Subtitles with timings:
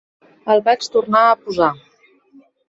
[0.53, 1.69] El vaig tornar a posar.